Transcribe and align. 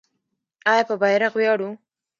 آیا 0.71 0.83
په 0.89 0.95
بیرغ 1.01 1.33
ویاړو؟ 1.37 1.69